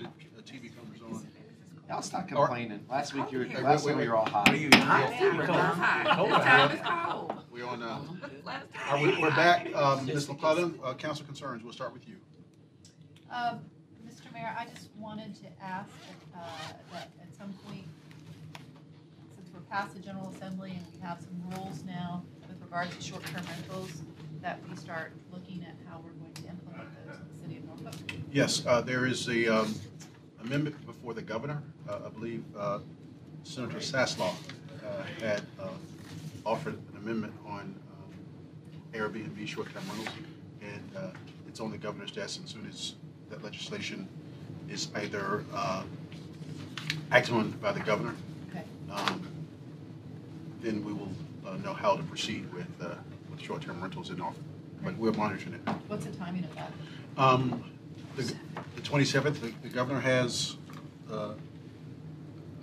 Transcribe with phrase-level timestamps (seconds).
[0.00, 1.26] sure the uh, TV cameras on.
[1.88, 2.84] Y'all stop Or- complaining.
[2.88, 4.48] Last week you were, Hey, last wait, week wait, you were all hot.
[4.48, 4.70] What are you?
[4.72, 7.32] Hold This time it's cold.
[7.50, 8.00] We're on, uh,
[8.44, 9.74] Last all right, we- we're back.
[9.74, 10.14] Um, Ms.
[10.14, 12.16] Just- McClellan, uh, council concerns, we'll start with you.
[13.30, 13.60] Um,
[14.06, 14.32] Mr.
[14.32, 15.88] Mayor, I just wanted to ask
[16.36, 16.40] uh,
[16.92, 17.86] that at some point,
[19.36, 23.00] since we're past the General Assembly and we have some rules now with regard to
[23.00, 24.02] short-term rentals,
[24.42, 27.37] that we start looking at how we're going to implement those in the city of
[27.37, 27.37] Norfolk.
[28.32, 29.74] Yes, uh, there is a um,
[30.44, 31.62] amendment before the governor.
[31.88, 32.80] Uh, I believe uh,
[33.42, 34.32] Senator Saslaw
[34.84, 35.68] uh, had uh,
[36.44, 40.14] offered an amendment on um, Airbnb short-term rentals.
[40.60, 41.10] And uh,
[41.48, 42.94] it's on the governor's desk, and as soon as
[43.30, 44.08] that legislation
[44.68, 45.82] is either uh,
[47.10, 48.14] acted on by the governor,
[48.50, 48.64] Okay.
[48.90, 49.26] um,
[50.60, 51.12] then we will
[51.46, 52.94] uh, know how to proceed with, uh,
[53.30, 54.42] with short-term rentals in Norfolk.
[54.82, 55.60] But we're monitoring it.
[55.88, 56.70] What's the timing of that?
[57.18, 57.64] Um,
[58.14, 58.32] the,
[58.76, 60.56] the twenty-seventh, the, the governor has,
[61.10, 61.32] uh,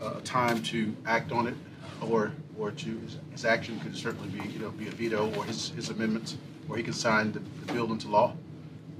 [0.02, 1.56] a time to act on it,
[2.02, 5.44] or, or to, his, his action could certainly be, you know, be a veto, or
[5.44, 6.38] his, his amendments,
[6.70, 8.34] or he can sign the, the bill into law.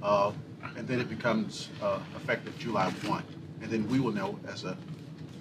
[0.04, 0.34] Uh,
[0.78, 3.24] and then it becomes, uh, effective July one,
[3.62, 4.78] and then we will know as a,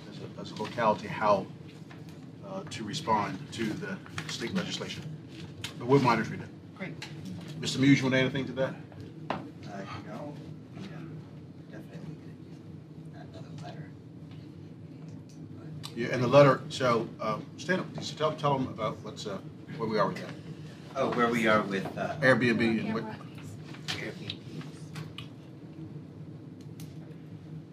[0.08, 1.44] as a, as a locality how,
[2.46, 5.02] uh, to respond to the state legislation.
[5.76, 6.48] But we're monitoring it.
[6.76, 6.94] Great.
[7.60, 7.78] Mr.
[7.78, 8.74] Muse, you want to add anything to that?
[9.30, 9.36] Uh,
[10.06, 10.34] no,
[10.76, 11.10] we um,
[11.70, 13.86] definitely could another letter.
[15.58, 19.26] But- Yeah, and the letter, so, um, stand up, so tell, tell them about what's,
[19.26, 19.38] uh,
[19.76, 20.30] where we are with that.
[20.96, 23.04] Oh, where we are with uh, Airbnb and what,
[23.88, 24.34] Airbnb.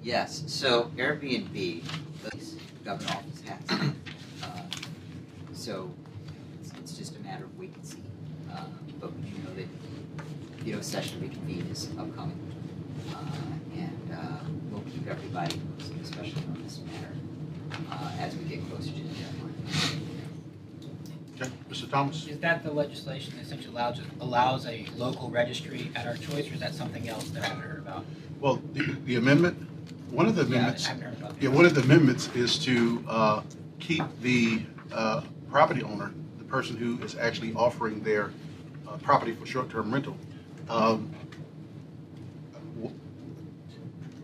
[0.04, 3.80] Yes, so Airbnb, the government office has.
[3.88, 3.94] it.
[4.44, 4.48] Uh,
[5.54, 5.92] So
[6.60, 8.02] it's, it's just a matter of wait and see.
[8.52, 8.66] Uh,
[9.00, 9.68] But we do know that
[10.64, 12.40] veto session reconvene is upcoming.
[13.14, 13.18] Uh,
[13.76, 17.14] And uh, we'll keep everybody posted, especially on this matter,
[17.92, 19.54] uh, as we get closer to the deadline.
[21.42, 21.90] okay, Mr.
[21.90, 22.28] Thomas?
[22.28, 26.54] Is that the legislation that essentially allows, allows a local registry at our choice, or
[26.54, 28.06] is that something else that I haven't heard about?
[28.40, 29.58] Well, the, the amendment,
[30.10, 31.44] one of the Yeah, I amendments, haven't heard about that.
[31.44, 33.42] yeah, one of the amendments is to, uh,
[33.80, 38.32] keep the, uh, property owner, the person who is actually offering their,
[38.88, 40.16] uh, property for short-term rental,
[40.70, 41.12] um,
[42.76, 42.96] w-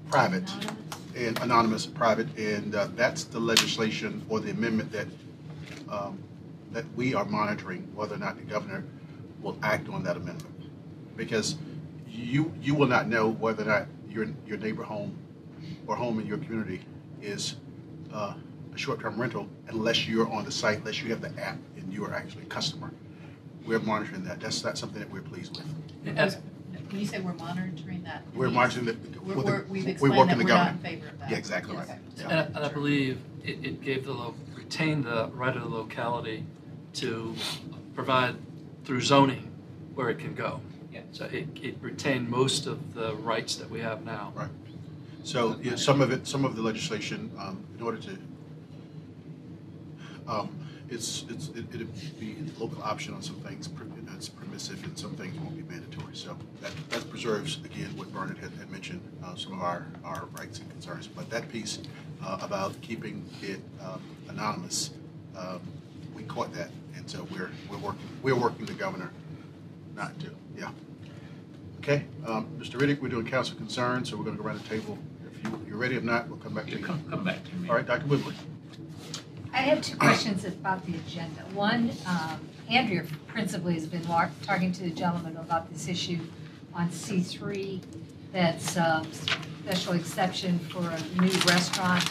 [0.09, 0.49] private.
[1.17, 5.07] And anonymous, private, and uh, that's the legislation or the amendment that,
[5.89, 6.21] um,
[6.71, 8.83] that we are monitoring, whether or not the governor
[9.41, 10.55] will act on that amendment.
[11.15, 11.57] Because
[12.07, 15.17] you, you will not know whether or not your, your neighbor home
[15.87, 16.81] or home in your community
[17.21, 17.55] is
[18.13, 18.33] uh,
[18.73, 22.05] a short-term rental unless you're on the site, unless you have the app and you
[22.05, 22.91] are actually a customer.
[23.65, 24.39] We're monitoring that.
[24.39, 26.17] That's not something that we're pleased with.
[26.17, 26.37] As-
[26.89, 28.23] When you say we're monitoring that.
[28.33, 29.19] We're means monitoring the.
[29.19, 30.81] We're, with the- we're, we've we explained work that in the we're not in government.
[31.01, 31.29] favor of that.
[31.31, 31.83] Yeah, exactly right.
[31.89, 31.99] Okay.
[32.17, 32.29] Yeah.
[32.45, 36.43] And, and I believe it, it gave the, lo- retained the right of the locality
[36.93, 37.35] to
[37.95, 38.35] provide
[38.85, 39.51] through zoning
[39.95, 40.61] where it can go.
[40.93, 41.01] Yeah.
[41.11, 44.31] So it, it retained most of the rights that we have now.
[44.35, 44.49] Right.
[45.23, 48.17] So, yeah, some of it, some of the legislation, um, in order to,
[50.27, 50.49] um,
[50.89, 53.83] it's, it's, it- it'd be local option on some things, per-
[54.17, 56.15] that's permissive, and some things won't be mandatory.
[56.15, 60.25] So that, that preserves, again, what Bernard had, had mentioned, uh, some of our, our
[60.31, 61.05] rights and concerns.
[61.05, 61.77] But that piece,
[62.25, 64.89] uh, about keeping it, um, anonymous,
[65.37, 65.61] um,
[66.15, 66.71] we caught that.
[66.95, 69.11] And so we're, we're working, we're working the governor
[69.95, 70.71] not to, yeah.
[71.77, 72.79] Okay, um, Mr.
[72.79, 74.97] Riddick, we're doing council concerns, so we're gonna go around the table.
[75.31, 76.83] If you, you're ready, if not, we'll come back to You.
[76.83, 77.69] Come, come back to me.
[77.69, 78.07] All right, Dr.
[78.07, 78.33] Whibley.
[79.57, 81.41] I have two questions about the agenda.
[81.53, 86.19] One, um, Andrea principally has been wa- talking to the gentleman about this issue
[86.75, 87.81] on C3,
[88.31, 89.11] that's um,
[89.63, 92.07] special exception for a new restaurant.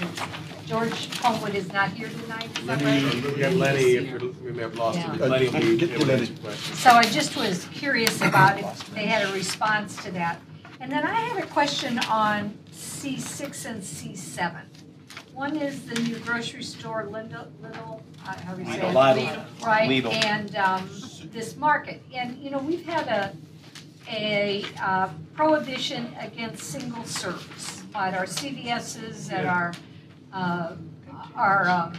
[0.66, 3.14] George Homewood is not here tonight, is that right?
[3.14, 5.14] We got Lenny, if you remember, lost Yeah.
[5.14, 5.20] it.
[5.20, 6.20] Lenny will be Get- get able to Lenny.
[6.22, 6.78] answer questions.
[6.80, 10.40] So I just was curious about if they had a response to that.
[10.80, 14.62] And then I had a question on C6 and C7.
[15.36, 18.94] One is the new grocery store, Lidl, Lidl, uh, how do you say it?
[18.94, 19.66] Lidl.
[19.66, 20.24] Right, Lidl.
[20.24, 20.88] and um,
[21.30, 22.02] this market.
[22.14, 23.36] And, you know, we've had a,
[24.10, 29.74] a uh, prohibition against single serves at our CVS's, at our,
[30.32, 30.76] uh,
[31.34, 31.92] our um,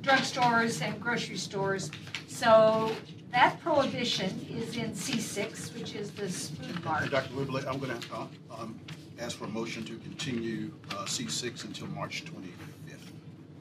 [0.00, 1.90] drugstores and grocery stores.
[2.26, 2.90] So
[3.32, 7.10] that prohibition is in C6, which is this food mart.
[7.10, 7.34] Dr.
[7.34, 8.80] Whibley, I'm gonna, uh, um,
[9.18, 13.12] ask for a motion to continue, uh, C six until March twenty-fifth.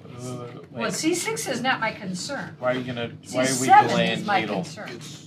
[0.05, 2.55] Uh, Well, wait, C6 is not my concern.
[2.59, 4.55] Why are you gonna, why are we C7 delaying is my Needle?
[4.57, 4.89] concern.
[4.89, 5.21] It's,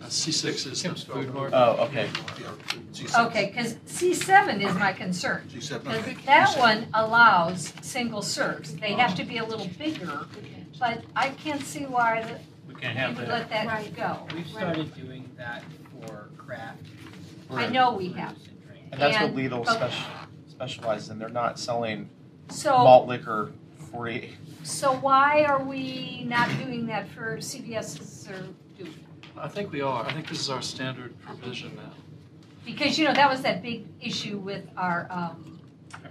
[0.00, 1.50] Uh, C6 is the food mart.
[1.52, 2.08] Oh, okay.
[2.40, 2.52] Yeah,
[2.92, 3.26] G7.
[3.26, 5.42] Okay, because C seven is my concern.
[5.48, 6.16] G7, Because okay.
[6.26, 6.58] that G7.
[6.58, 8.74] one allows single serves.
[8.76, 10.26] They have to be a little bigger,
[10.78, 13.32] but I can't see why the- We can't we have would that.
[13.32, 13.96] let that Right.
[13.96, 14.26] go.
[14.34, 15.62] We've started doing that
[16.06, 16.82] for craft.
[17.50, 18.36] I know we have.
[18.90, 19.16] Brews and drinks.
[19.16, 19.72] And that's what And- Lidl okay.
[19.74, 20.06] special,
[20.48, 21.18] specializes in.
[21.18, 22.08] They're not selling
[22.50, 23.52] So, malt liquor
[23.90, 24.36] forty.
[24.62, 28.46] so why are we not doing that for CVS's or
[28.78, 28.94] do we?
[29.38, 30.04] I think we are.
[30.04, 31.92] I think this is our standard provision now.
[32.64, 35.60] Because, you know, that was that big issue with our um,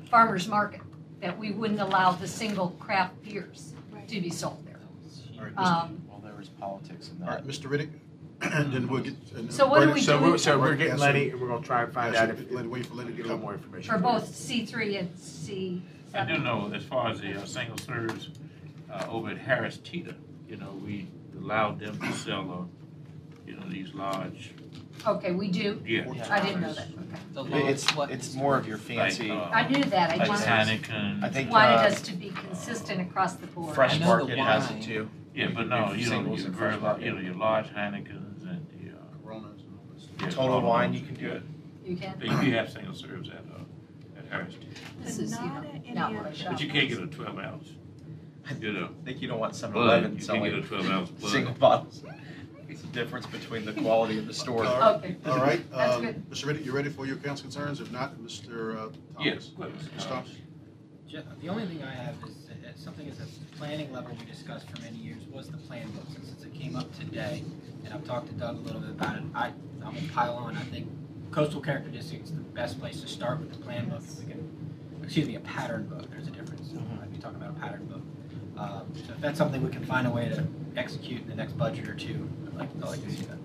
[0.10, 0.82] farmer's market,
[1.20, 3.74] that we wouldn't allow the single craft beers
[4.08, 4.80] to be sold there.
[5.38, 5.84] All right, Mr.
[5.84, 7.52] Um, Well, there was politics in All right, that.
[7.52, 7.70] Mr.
[7.70, 7.90] Riddick,
[8.54, 9.14] and then we'll get.
[9.36, 10.26] and So what do Bernard- we So do?
[10.32, 12.28] we're, so we're Yeah, getting so- Lenny, and we're gonna try and find Yeah, out
[12.30, 13.42] so if, Lenny, wait for Lenny to get a little come.
[13.46, 13.94] more information.
[13.94, 15.82] For both C3 and C7.
[16.14, 18.30] I do know, as far as the uh, single serves,
[18.92, 20.16] uh, over at Harris Teeter,
[20.50, 21.08] you know, we
[21.38, 24.52] allowed them to sell, uh, you know, these large,
[25.06, 25.82] Okay, we do?
[25.86, 26.06] yeah.
[26.32, 27.52] I didn't know that, okay.
[27.62, 30.12] The It's, is what it's is- more of your fancy, Like, uh, I knew that,
[30.12, 31.22] I Like just Heineken.
[31.24, 33.76] I think, wanted uh, us to be consistent across the board.
[33.76, 34.82] Fresh I know the Market has it wine.
[34.82, 35.10] too.
[35.36, 37.16] Yeah, but no, you know, Singles your and very, fresh lar- you market.
[37.16, 39.02] know, your large Heinekens and the, uh.
[39.22, 40.08] Coronas and all this.
[40.26, 41.44] Yeah, Total Coronas, Wine, you can do it.
[41.86, 42.16] You can?
[42.18, 44.56] But you do have single serves at, uh, at Harris
[45.04, 45.64] This is, you know,
[45.94, 46.52] not what I shop.
[46.54, 47.70] But you can't get a twelve ounce,
[48.60, 48.90] you know.
[49.02, 51.10] I think you don't want Seven Bud, Eleven you can't get a selling twelve ounce
[51.22, 51.30] Bud.
[51.30, 52.04] single bottles.
[52.68, 54.66] It's the difference between the quality of the store.
[54.66, 54.96] All right.
[54.96, 55.18] Okay.
[55.30, 56.30] All right, That's um, good.
[56.32, 56.46] Mr.
[56.46, 57.80] Riddick, you ready for your council concerns?
[57.80, 58.76] If not, Mr.
[58.76, 58.92] uh, Thomas?
[59.22, 60.08] Yes, but, Mr.
[60.10, 60.32] Thomas?
[61.08, 63.26] Ju- The only thing I have is, uh, something at the
[63.58, 66.06] planning level we discussed for many years was the plan book.
[66.16, 67.44] And Since it came up today,
[67.86, 69.52] and I've talked to Doug a little bit about it, I,
[69.86, 70.58] I'm gonna pile on.
[70.58, 70.88] I think
[71.32, 74.02] coastal characteristics is the best place to start with the plan book.
[74.02, 74.50] If we can,
[75.04, 76.72] excuse me, a pattern book, there's a difference.
[77.02, 78.02] I'd be talking about a pattern book.
[78.58, 80.46] Um, So if that's something we can find a way to
[80.78, 83.38] execute in the next budget or two, I'd like, I'd like to see that.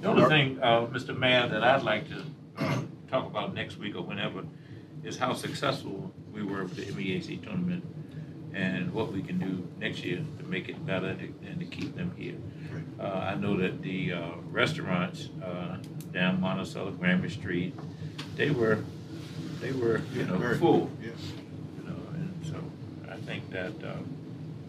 [0.00, 1.16] The only thing, uh, Mr.
[1.16, 2.24] Mayor, that I'd like to,
[2.56, 4.44] uh, talk about next week or whenever
[5.04, 7.84] is how successful we were with the MEAC tournament
[8.54, 11.94] and what we can do next year to make it better and and to keep
[11.96, 12.34] them here.
[12.98, 15.78] Uh, I know that the, uh, restaurants, uh,
[16.12, 17.74] down Monticello, Granby Street,
[18.36, 18.84] they were,
[19.60, 21.08] they were, you know, Very- full, Yeah.
[21.78, 22.56] you know, and so
[23.10, 23.94] I think that, uh,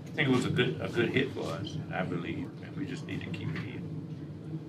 [0.08, 2.86] I think it was a good, a good hit for us, I believe, and we
[2.86, 3.82] just need to keep it here.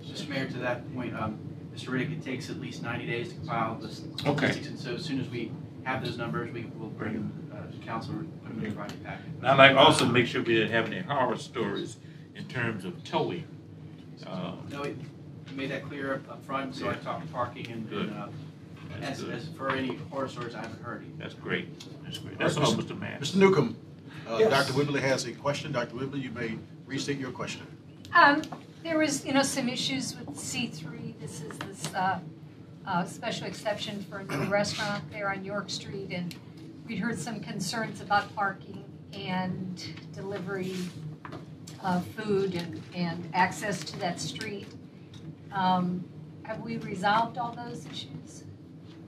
[0.02, 0.28] Mr.
[0.28, 1.38] Mayor, to that point, um,
[1.74, 1.88] Mr.
[1.90, 3.86] Riddick, it takes at least ninety days to compile the
[4.28, 4.46] Okay.
[4.52, 5.50] statistics, and so as soon as we
[5.84, 7.41] have those numbers, we will bring them to
[7.84, 9.26] council, and put them in the project packet.
[9.38, 11.96] And I'd like also make sure we didn't have any horror stories
[12.34, 13.44] in terms of towing.
[14.26, 14.94] Uh, No, we
[15.50, 16.74] we made that clear up up front.
[16.74, 16.98] so I Yeah.
[17.00, 18.08] talked parking and, Good.
[18.08, 18.28] and, uh,
[19.00, 19.34] That's as, good.
[19.34, 21.04] as for any horror stories, I haven't heard.
[21.18, 21.66] That's great,
[22.04, 22.38] that's great.
[22.38, 22.98] That's all, Mr.
[22.98, 23.18] Mayor.
[23.20, 23.36] Mr.
[23.36, 23.76] Newcomb,
[24.28, 24.50] uh, Yes.
[24.50, 24.78] Dr.
[24.78, 25.72] Whibley has a question.
[25.72, 25.96] Dr.
[25.96, 26.56] Whibley, you may
[26.86, 27.66] restate your question.
[28.14, 28.42] Um,
[28.82, 32.20] there was, you know, some issues with C three, this is this, uh,
[32.86, 36.34] uh, special exception for a new restaurant there on York Street, and
[36.92, 38.84] we'd heard some concerns about parking
[39.14, 40.76] and delivery
[41.82, 44.66] of food and, and access to that street.
[45.52, 46.04] Um,
[46.42, 48.44] have we resolved all those issues?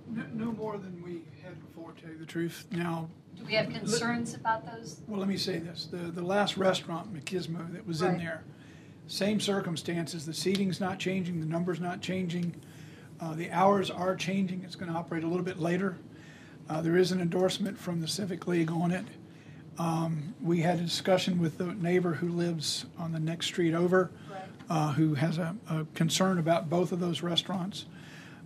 [0.08, 2.64] No, no more than we had before, to tell you the truth.
[2.70, 5.02] Now, Do we have concerns about those?
[5.06, 8.44] well, let me say this, the, the last restaurant, Machismo, that was in there,
[9.08, 12.54] same circumstances, the seating's not changing, the number's not changing,
[13.20, 15.98] uh, the hours are changing, it's gonna operate a little bit later.
[16.68, 19.04] Uh, there is an endorsement from the Civic League on it.
[19.78, 24.10] Um, we had a discussion with the neighbor who lives on the next street over,
[24.70, 27.84] uh, who has a, a concern about both of those restaurants.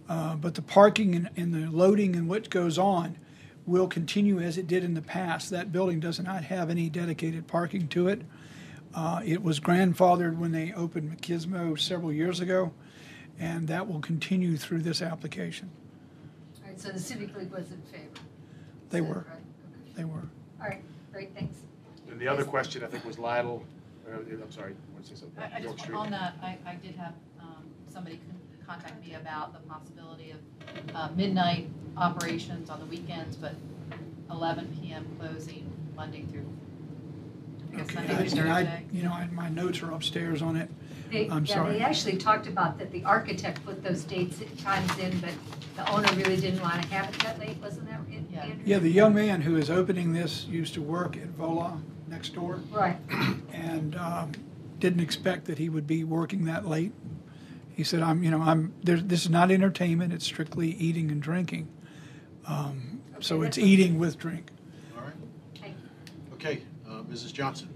[0.08, 3.16] Uh, but the parking and, and the loading and what goes on
[3.66, 5.50] will continue as it did in the past.
[5.50, 8.22] That building does not have any dedicated parking to it.
[8.94, 12.72] Uh, it was grandfathered when they opened Machismo several years ago,
[13.38, 15.70] and that will continue through this application.
[16.78, 18.04] All right, so the Civic League was in favor?
[18.90, 19.25] They that were, right?
[19.26, 19.92] Okay.
[19.97, 20.28] they were.
[20.61, 20.82] All right,
[21.12, 21.56] great, thanks.
[22.11, 23.62] And the other question, I think, was Lidl,
[24.08, 25.42] uh, I'm sorry, you want to say something?
[25.42, 25.97] I, I York just, Street.
[25.97, 30.38] on that, I, I did have, um, somebody con- contact me about the possibility of,
[30.94, 33.54] uh, midnight operations on the weekends, but
[34.30, 36.47] eleven PM closing Monday through,
[37.73, 38.85] I guess Okay, Sunday I- through and I- Thursday.
[38.92, 40.70] You know, I- my notes are upstairs on it.
[41.10, 41.72] They, I'm yeah, sorry.
[41.74, 45.30] they actually talked about that the architect put those dates, times in, but
[45.76, 48.40] the owner really didn't want to have it that late, wasn't that it, Yeah.
[48.42, 48.62] Andrew?
[48.64, 52.60] Yeah, the young man who is opening this used to work at Vola next door.
[52.70, 52.96] Right,
[53.52, 54.32] and um,
[54.80, 56.92] didn't expect that he would be working that late.
[57.70, 58.74] He said, "I'm, you know, I'm.
[58.82, 60.12] There's, this is not entertainment.
[60.12, 61.68] It's strictly eating and drinking.
[62.46, 64.50] Um, so it's that's- eating with drink."
[64.96, 65.14] All right?
[65.60, 66.34] thank you.
[66.34, 67.32] Okay, uh, Mrs.
[67.32, 67.68] Johnson.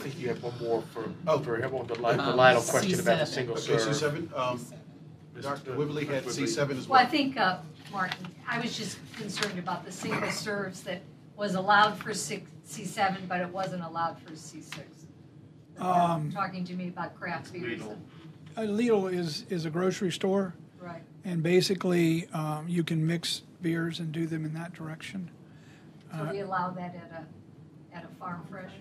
[0.00, 1.40] I think you had one more for, Oh.
[1.40, 3.34] for everyone, the Li- the Um, Lidl question about the C7.
[3.34, 3.96] single Okay, serve.
[3.96, 4.58] C7, um,
[5.34, 5.42] Mr.
[5.42, 5.76] Dr.
[5.76, 7.10] Whibley had C7 as Well, Well I well.
[7.10, 7.58] think, uh,
[7.92, 11.02] Martin, I was just concerned about the single serves that
[11.36, 14.86] was allowed for six, C7, but it wasn't allowed for C6.
[15.78, 17.82] Um, Talking to me about craft beers.
[17.82, 18.02] and-
[18.56, 21.02] Uh, Lidl is, is a grocery store, Right.
[21.26, 25.30] and basically, um, you can mix beers and do them in that direction.
[26.16, 27.22] So we allow that at
[27.92, 28.72] a, at a farm fresh?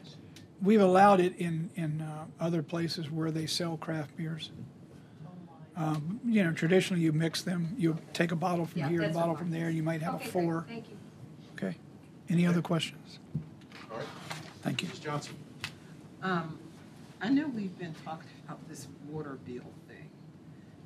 [0.62, 4.51] We've allowed it in, in uh, other places where they sell craft beers.
[5.78, 9.04] Um, You know, traditionally, you mix them, you take a bottle from Yeah, here, a
[9.06, 10.44] that's bottle what from mine there, you might have a Okay, great.
[10.44, 10.66] four.
[10.68, 10.98] Thank you.
[11.54, 11.75] Okay.
[12.28, 13.20] Any other questions?
[13.89, 14.08] All right,
[14.62, 14.89] Thank you.
[14.89, 15.00] Ms.
[15.00, 15.36] Johnson.
[16.22, 16.60] Um,
[17.22, 20.10] I know we've been talking about this water bill thing,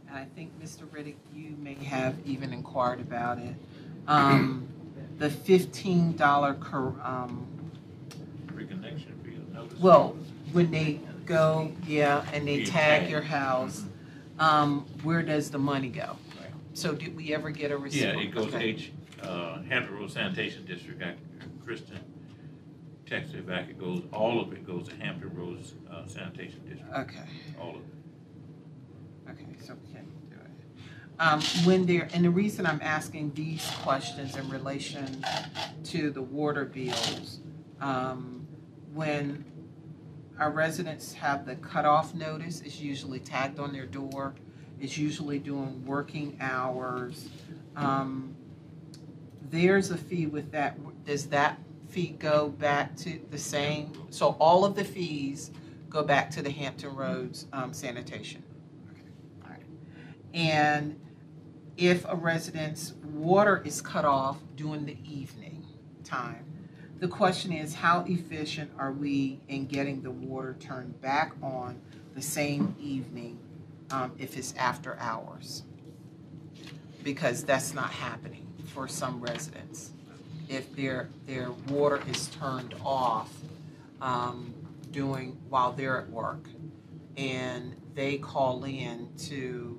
[0.08, 0.84] and I think, Mr.
[0.86, 3.56] Riddick, you may have even inquired about it.
[4.08, 4.68] Um,
[5.18, 7.52] the fifteen dollar um, Reconnection fee, notice.
[9.79, 10.15] Well,
[10.51, 13.84] when they go, yeah, and they tag your house,
[14.39, 16.17] um, where does the money go?
[16.74, 18.01] So did we ever get a receipt?
[18.01, 18.65] Yeah, it goes to Okay.
[18.70, 18.91] H,
[19.22, 21.15] uh, Hampton Road Sanitation District, I-
[21.63, 22.00] Kristen
[23.05, 26.93] texted it back, it goes, all of it goes to Hampton Roads uh, Sanitation District,
[26.93, 27.24] Okay.
[27.62, 29.29] all of it.
[29.32, 31.20] Okay, so we can do it.
[31.20, 35.24] Um, when there, and the reason I'm asking these questions in relation
[35.86, 37.39] to the water bills,
[37.79, 38.46] um,
[38.93, 39.46] when
[40.40, 44.34] our residents have the cutoff notice, it's usually tagged on their door.
[44.80, 47.30] It's usually during working hours.
[47.75, 48.36] Um,
[49.50, 50.78] there's a fee with that.
[51.06, 51.60] Does that
[51.90, 53.94] fee go back to the same?
[54.10, 55.52] So all of the fees
[55.90, 58.44] go back to the Hampton Roads um, sanitation?
[58.92, 59.08] Okay,
[59.44, 59.62] all right.
[60.34, 61.00] And
[61.78, 65.66] if a resident's water is cut off during the evening
[66.04, 66.46] time,
[67.03, 71.77] the question is, how efficient are we in getting the water turned back on
[72.15, 73.38] the same evening
[73.91, 75.63] um, if it's after hours?
[77.03, 79.91] Because that's not happening for some residents.
[80.48, 83.33] If their, their water is turned off
[84.01, 84.53] um,
[84.91, 86.48] doing, while they're at work,
[87.17, 89.77] and they call in to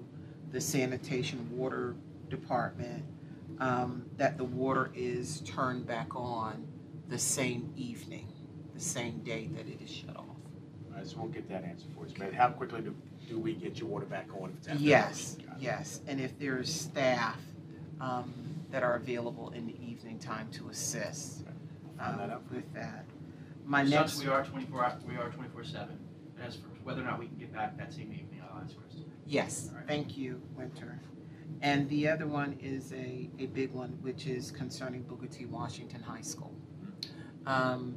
[0.52, 1.96] the sanitation water
[2.28, 3.02] department,
[3.60, 6.66] um, that the water is turned back on
[7.08, 8.26] the same evening,
[8.74, 10.24] the same day that it is shut off.
[10.26, 12.14] All right, so we'll get that answer for you.
[12.18, 12.94] But how quickly do,
[13.28, 15.58] do we get your water back on if it's after Yes, hours?
[15.60, 17.38] Yes, and if there's staff
[18.00, 18.32] um,
[18.70, 21.44] that are available in the evening time to assist
[21.98, 22.42] Find that um, out.
[22.52, 23.04] with that.
[23.64, 25.98] My Since next, we are twenty-four, hou- we are twenty-four seven.
[26.44, 29.04] As for whether or not we can get back that same evening, I'll ask Kristen.
[29.26, 29.86] yes, All right.
[29.86, 30.98] thank you, Winter.
[31.62, 35.46] And the other one is a, a big one, which is concerning Booker T.
[35.46, 36.52] Washington High School.
[37.46, 37.96] Um,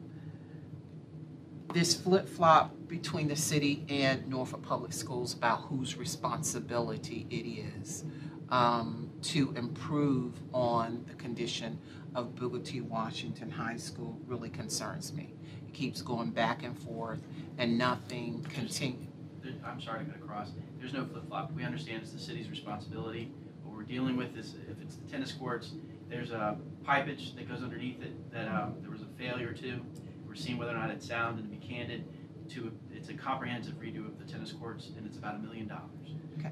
[1.74, 8.06] This flip-flop between the city and Norfolk Public Schools about whose responsibility it is
[8.50, 11.78] um, to improve on the condition
[12.16, 12.80] of Booker T.
[12.82, 15.34] Washington High School really concerns me.
[15.68, 17.20] It keeps going back and forth
[17.58, 19.06] and nothing continue.
[19.44, 20.52] There- I'm sorry to cut across.
[20.80, 21.52] There's no flip-flop.
[21.54, 23.30] We understand it's the city's responsibility.
[23.64, 25.74] What we're dealing with is if it's the tennis courts,
[26.10, 29.82] there's a pipage that goes underneath it that um, there was a failure to.
[30.26, 32.06] We're seeing whether or not it's sound, and to be candid,
[32.50, 36.16] to, it's a comprehensive redo of the tennis courts, and it's about a million dollars.
[36.40, 36.52] Okay.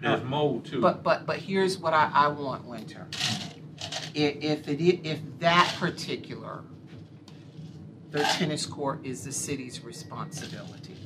[0.00, 0.80] There's mold too.
[0.80, 3.06] But, but, but here's what I, I want, Winter.
[4.14, 6.64] If, if it, if that particular,
[8.10, 10.96] the tennis court is the city's responsibility,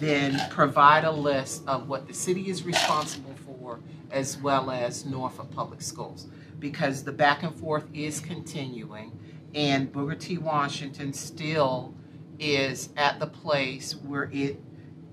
[0.00, 5.50] then provide a list of what the city is responsible for as well as Norfolk
[5.52, 6.26] Public Schools.
[6.58, 9.12] Because the back and forth is continuing
[9.54, 10.38] and Booker T.
[10.38, 11.94] Washington still
[12.38, 14.60] is at the place where it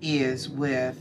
[0.02, 1.00] is with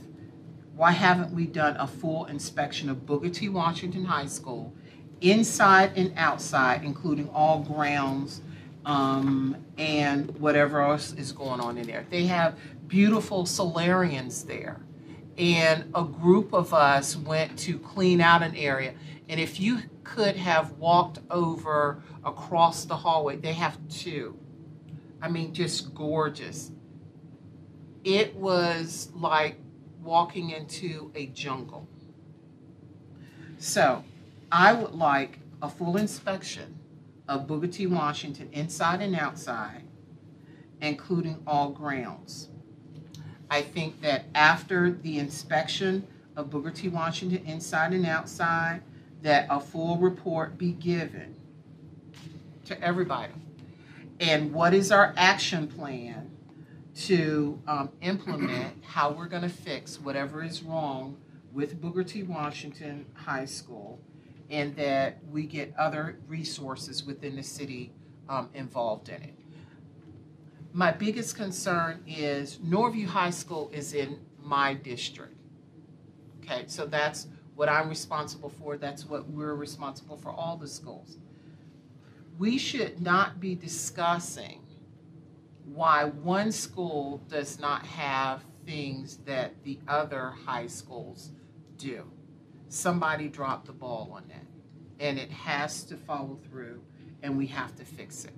[0.74, 3.48] why haven't we done a full inspection of Booker T.
[3.48, 4.72] Washington High School,
[5.20, 8.40] inside and outside, including all grounds
[8.86, 12.06] um, and whatever else is going on in there?
[12.10, 12.58] They have
[12.92, 14.78] beautiful solarians there.
[15.38, 18.92] And a group of us went to clean out an area.
[19.30, 24.38] And if you could have walked over across the hallway, they have two.
[25.22, 26.70] I mean, just gorgeous.
[28.04, 29.56] It was like
[30.02, 31.88] walking into a jungle.
[33.56, 34.04] So,
[34.50, 36.78] I would like a full inspection
[37.26, 37.86] of Booker T.
[37.86, 39.84] Washington inside and outside,
[40.82, 42.50] including all grounds.
[43.52, 46.06] I think that after the inspection
[46.36, 46.88] of Booker T.
[46.88, 48.80] Washington inside and outside,
[49.20, 51.34] that a full report be given
[52.64, 53.34] to everybody.
[54.20, 56.30] And what is our action plan
[57.00, 61.18] to um, implement how we're going to fix whatever is wrong
[61.52, 62.22] with Booker T.
[62.22, 64.00] Washington High School,
[64.48, 67.92] and that we get other resources within the city
[68.30, 69.34] um, involved in it.
[70.74, 75.36] My biggest concern is Norview High School is in my district.
[76.42, 78.78] Okay, so that's what I'm responsible for.
[78.78, 81.18] That's what we're responsible for all the schools.
[82.38, 84.60] We should not be discussing
[85.66, 91.32] why one school does not have things that the other high schools
[91.76, 92.10] do.
[92.68, 94.46] Somebody dropped the ball on that,
[95.04, 96.80] and it has to follow through,
[97.22, 98.32] and we have to fix it.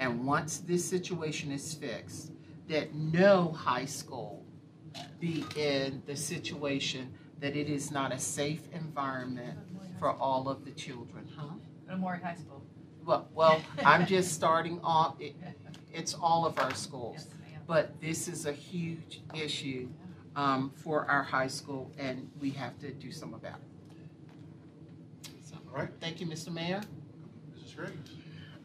[0.00, 2.32] And once this situation is fixed,
[2.68, 4.44] that no high school
[5.20, 9.58] be in the situation that it is not a safe environment
[9.98, 11.54] for all of the children, huh?
[11.88, 12.62] Memorial High School.
[13.04, 15.34] Well, well, I'm just starting off, it,
[15.92, 17.14] it's all of our schools.
[17.16, 17.62] Yes.
[17.66, 19.88] But this is a huge issue,
[20.36, 25.30] um, for our high school, and we have to do something about it.
[25.44, 25.88] So, All right.
[26.00, 26.52] Thank you, Mr.
[26.52, 26.80] Mayor.
[27.58, 27.76] Mrs.
[27.76, 28.10] Graves?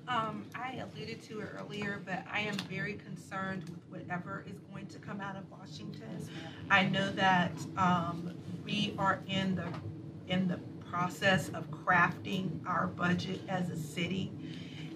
[0.08, 4.88] Um, I alluded to it earlier, but I am very concerned with whatever is going
[4.88, 6.28] to come out of Washington.
[6.70, 8.34] I know that, um,
[8.66, 9.68] we are in the,
[10.28, 14.32] in the process of crafting our budget as a city.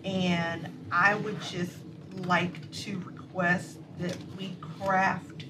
[0.04, 1.78] And I would just
[2.26, 5.46] like to request that we craft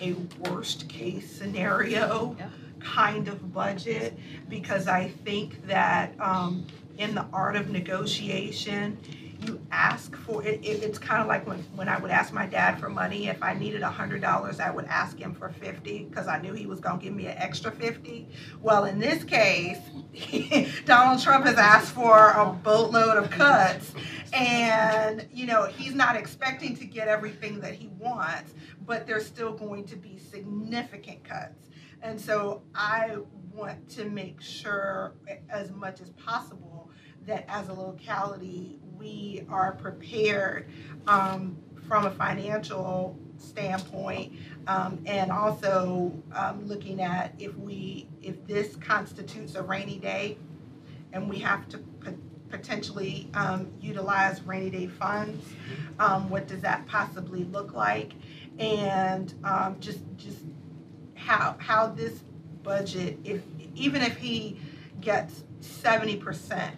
[0.00, 2.48] a worst-case scenario Yeah.
[2.80, 6.66] kind of budget, because I think that, um,
[6.98, 8.98] in the art of negotiation,
[9.46, 12.46] you ask for, it, it, it's kind of like when, when I would ask my
[12.46, 16.04] dad for money, if I needed a hundred dollars, I would ask him for fifty,
[16.04, 18.28] because I knew he was gonna give me an extra fifty.
[18.62, 19.78] Well, in this case,
[20.84, 23.92] Donald Trump has asked for a boatload of cuts,
[24.32, 28.54] and, you know, he's not expecting to get everything that he wants,
[28.86, 31.68] but there's still going to be significant cuts.
[32.02, 33.16] And so I
[33.52, 35.14] want to make sure,
[35.48, 36.85] as much as possible,
[37.26, 40.66] that as a locality, we are prepared
[41.06, 44.32] um, from a financial standpoint,
[44.66, 50.38] um, and also um, looking at if we, if this constitutes a rainy day,
[51.12, 52.14] and we have to pot-
[52.48, 55.44] potentially um, utilize rainy day funds,
[55.98, 58.12] um, what does that possibly look like?
[58.58, 60.38] And um, just, just
[61.14, 62.20] how, how this
[62.62, 63.42] budget, if,
[63.74, 64.58] even if he
[65.00, 66.74] gets seventy percent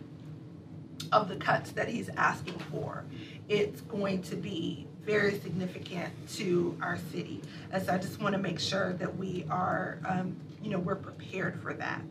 [1.12, 3.04] of the cuts that he's asking for,
[3.48, 7.40] it's going to be very significant to our city.
[7.72, 10.96] And so I just want to make sure that we are, um, you know, we're
[10.96, 12.02] prepared for that.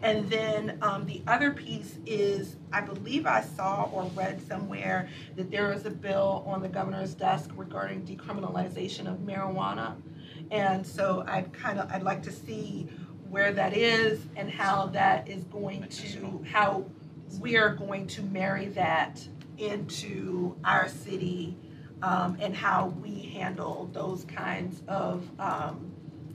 [0.00, 5.50] And then um, the other piece is, I believe I saw or read somewhere that
[5.50, 9.96] there is a bill on the governor's desk regarding decriminalization of marijuana.
[10.50, 12.88] And so I'd kind of, I'd like to see
[13.28, 16.86] where that is and how that is going to, how
[17.40, 19.26] we are going to marry that
[19.58, 21.56] into our city
[22.02, 25.92] um, and how we handle those kinds of, um,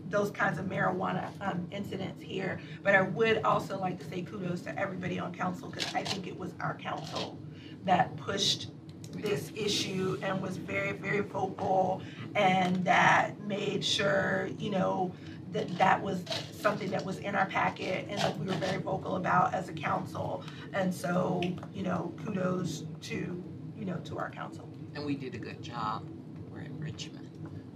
[0.09, 2.59] those kinds of marijuana um, incidents here.
[2.83, 6.27] But I would also like to say kudos to everybody on council because I think
[6.27, 7.37] it was our council
[7.85, 8.69] that pushed
[9.13, 12.01] this issue and was very, very vocal
[12.35, 15.11] and that made sure, you know,
[15.51, 19.15] that that was something that was in our packet and that we were very vocal
[19.17, 20.43] about as a council.
[20.73, 21.41] And so,
[21.73, 23.43] you know, kudos to,
[23.77, 24.67] you know, to our council.
[24.95, 26.07] And we did a good job.
[26.49, 27.29] We're in Richmond.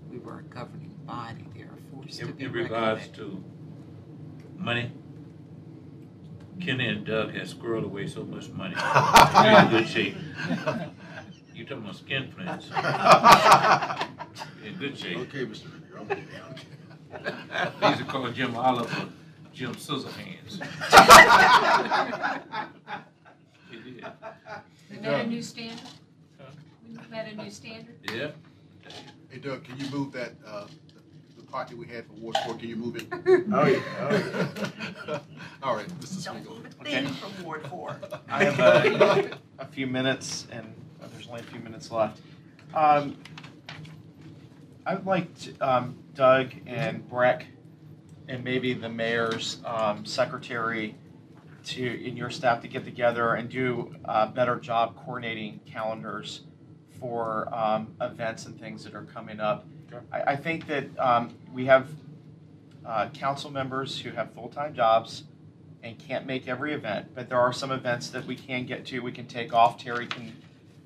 [0.09, 1.45] We were a governing body.
[1.55, 3.15] They are forced to In, be in regards regulated.
[3.15, 3.43] to
[4.57, 4.91] money,
[6.61, 8.75] Kenny and Doug has squirreled away so much money.
[9.35, 10.15] We're in good shape.
[11.53, 12.67] You talking about skin plants?
[14.65, 15.17] In good shape.
[15.19, 15.67] Okay, Mr.
[16.09, 16.17] Mayor.
[17.23, 19.07] They used to call Jim Oliver
[19.53, 20.59] Jim Scissorhands.
[23.71, 24.05] He did.
[24.91, 25.79] We met a new standard?
[26.39, 26.45] Huh?
[26.87, 27.95] We met a new standard?
[28.11, 28.31] Yeah.
[29.29, 32.37] Hey Doug, can you move that, uh, the the part that we had for Ward
[32.45, 33.07] Four, can you move it?
[33.11, 35.19] Oh, yeah, oh, yeah.
[35.63, 36.23] All right, Mr.
[36.25, 36.57] Don't Smigiel.
[36.57, 37.99] move a thing from Ward Four.
[38.29, 40.65] I have a, a few minutes, and
[41.01, 42.21] uh, there's only a few minutes left.
[42.73, 43.17] Um,
[44.85, 47.47] I would like to, um, Doug and Breck,
[48.27, 50.95] and maybe the mayor's um, secretary,
[51.65, 56.41] to in your staff to get together and do a better job coordinating calendars
[56.99, 59.65] for um, events and things that are coming up.
[60.11, 61.89] I, I think that um, we have
[62.85, 65.23] uh, council members who have full-time jobs
[65.81, 68.99] and can't make every event, but there are some events that we can get to,
[68.99, 70.33] we can take off, Terry can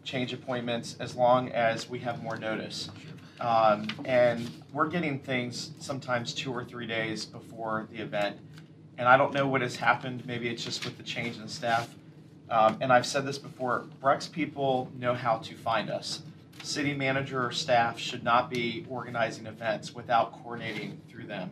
[0.05, 2.89] change appointments as long as we have more notice.
[3.39, 8.37] Um, and we're getting things sometimes two or three days before the event.
[8.97, 10.25] And I don't know what has happened.
[10.25, 11.95] Maybe it's just with the change in staff.
[12.49, 16.21] Um, and I've said this before Brex people know how to find us.
[16.63, 21.51] City manager or staff should not be organizing events without coordinating through them.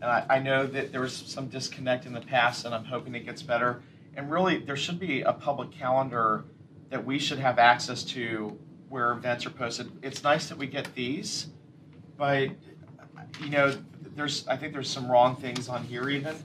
[0.00, 3.14] And I, I know that there was some disconnect in the past, and I'm hoping
[3.14, 3.82] it gets better.
[4.16, 6.44] And really, there should be a public calendar
[6.90, 9.90] that we should have access to where events are posted.
[10.02, 11.48] It's nice that we get these,
[12.16, 12.50] but
[13.40, 13.76] you know,
[14.16, 16.36] there's I think there's some wrong things on here even.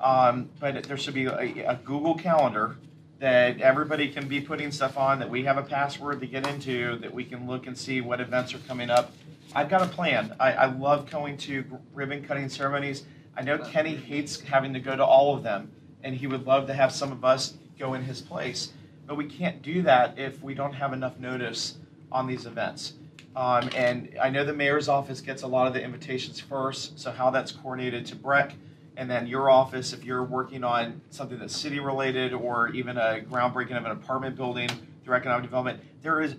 [0.00, 2.76] Um, but there should be a, a Google Calendar
[3.20, 5.18] that everybody can be putting stuff on.
[5.18, 6.98] That we have a password to get into.
[6.98, 9.12] That we can look and see what events are coming up.
[9.54, 10.34] I've got a plan.
[10.40, 13.04] I, I love going to ribbon cutting ceremonies.
[13.36, 15.70] I know Kenny hates having to go to all of them,
[16.02, 18.72] and he would love to have some of us go in his place.
[19.06, 21.76] But we can't do that if we don't have enough notice
[22.14, 22.94] on these events.
[23.36, 27.10] Um, and I know the mayor's office gets a lot of the invitations first, so
[27.10, 28.54] how that's coordinated to Breck,
[28.96, 33.24] and then your office, if you're working on something that's city related or even a
[33.28, 34.68] groundbreaking of an apartment building
[35.04, 36.36] through economic development, there is,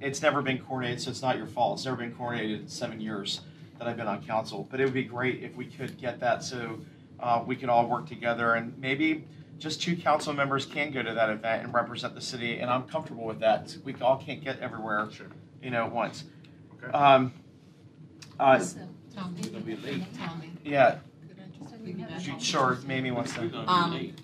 [0.00, 1.78] it's never been coordinated, so it's not your fault.
[1.78, 3.42] It's never been coordinated in seven years
[3.78, 4.66] that I've been on council.
[4.70, 6.78] But it would be great if we could get that so
[7.20, 9.24] uh, we could all work together and maybe
[9.60, 12.84] just two council members can go to that event and represent the city, and I'm
[12.84, 13.76] comfortable with that.
[13.84, 15.08] We all can't get everywhere,
[15.62, 16.24] you know, at once.
[16.82, 16.90] Okay.
[16.92, 17.32] Um,
[18.40, 18.58] uh,
[19.14, 20.02] Tommy, We're be late.
[20.18, 20.96] Tommy, yeah,
[21.28, 22.78] could I just piggyback on- sure.
[22.86, 23.48] Mamie wants to.
[23.48, 24.14] gonna Um.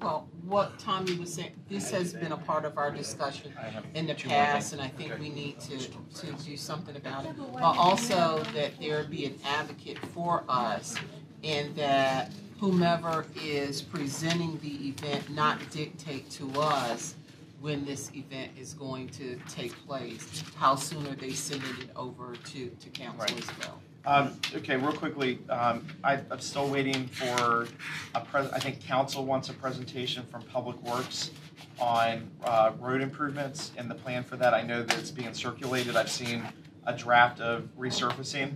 [0.00, 3.52] Well, what Tommy was saying, this has been a part of our discussion
[3.94, 7.36] in the past, and I think we need to, to do something about it.
[7.36, 10.96] But also that there be an advocate for us
[11.44, 17.16] and that whomever is presenting the event not dictate to us
[17.60, 20.44] when this event is going to take place.
[20.54, 23.36] How soon are they sending it over to, to council Right.
[23.36, 23.80] as well?
[24.04, 27.66] Um, okay, real quickly, um, I, I'm still waiting for
[28.14, 31.32] a pres, I think council wants a presentation from Public Works
[31.80, 34.54] on, uh, road improvements and the plan for that.
[34.54, 35.96] I know that it's being circulated.
[35.96, 36.44] I've seen
[36.86, 38.54] a draft of resurfacing.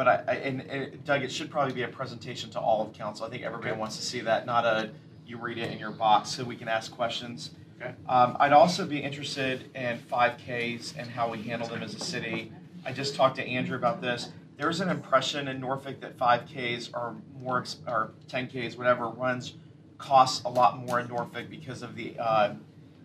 [0.00, 2.94] But I, I, and, and Doug, it should probably be a presentation to all of
[2.94, 3.26] council.
[3.26, 4.88] I think everybody wants to see that, not a,
[5.26, 7.50] you read it in your box so we can ask questions.
[7.78, 7.92] Okay.
[8.08, 12.00] Um, I'd also be interested in five Ks and how we handle them as a
[12.00, 12.50] city.
[12.86, 14.30] I just talked to Andrew about this.
[14.56, 19.52] There's an impression in Norfolk that five Ks are more, or ten Ks, whatever, runs,
[19.98, 22.54] costs a lot more in Norfolk because of the, uh,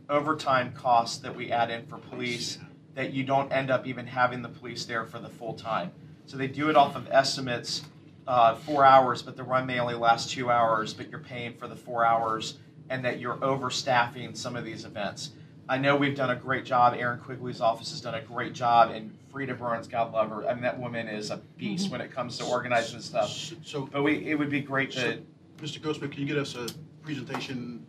[0.07, 2.57] overtime costs that we add in for police,
[2.93, 5.91] that you don't end up even having the police there for the full time.
[6.25, 7.83] So they do it off of estimates,
[8.27, 11.67] uh, four hours, but the run may only last two hours, but you're paying for
[11.67, 12.57] the four hours,
[12.89, 15.31] and that you're overstaffing some of these events.
[15.67, 16.95] I know we've done a great job.
[16.97, 20.47] Aaron Quigley's office has done a great job, and Frida Burns, God love her.
[20.47, 23.29] I mean, that woman is a beast when it comes to organizing stuff.
[23.63, 25.21] So, But we, it would be great to,
[25.57, 25.79] Mr.
[25.79, 26.67] Ghostman, can you get us a
[27.03, 27.85] presentation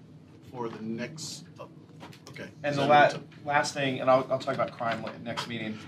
[0.51, 1.44] for the next,
[2.38, 2.51] okay.
[2.62, 3.12] And the la-
[3.44, 5.79] last thing, and I'll, I'll talk about crime la- next meeting.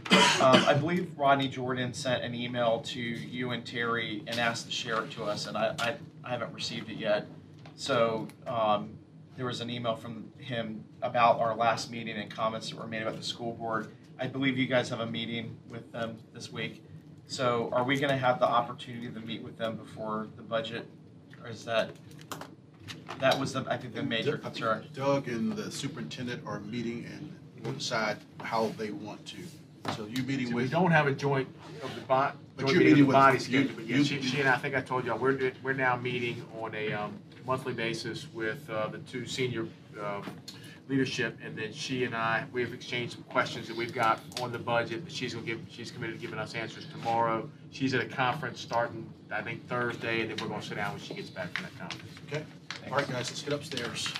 [0.40, 4.72] Um, I believe Rodney Jordan sent an email to you and Terry and asked to
[4.72, 7.26] share it to us, and I, I, I haven't received it yet.
[7.76, 8.90] So, um,
[9.36, 13.02] there was an email from him about our last meeting and comments that were made
[13.02, 13.88] about the school board.
[14.18, 16.82] I believe you guys have a meeting with them this week.
[17.28, 20.88] So are we gonna have the opportunity to meet with them before the budget?
[21.40, 21.90] Or is that,
[23.20, 24.86] that was the, I think, the major concern.
[24.94, 29.36] Doug and the superintendent are meeting and will decide how they want to.
[29.96, 31.48] So you meeting So we with, don't have a joint
[31.82, 33.96] of the bond, But joint you're meeting meeting the with- body you- schedule, but yeah,
[33.96, 36.44] you- she, she and I, I think I told y'all, we're, do- we're now meeting
[36.60, 37.14] on a, um,
[37.46, 39.66] monthly basis with, uh, the two senior,
[40.02, 40.22] um,
[40.88, 44.58] leadership, and then she and I, we've exchanged some questions that we've got on the
[44.58, 47.48] budget, that she's gonna give, she's committed to giving us answers tomorrow.
[47.70, 51.00] She's at a conference starting, I think Thursday, and then we're gonna sit down when
[51.02, 52.12] she gets back from that conference.
[52.30, 52.44] okay?
[52.86, 54.12] All right, guys, let's get upstairs.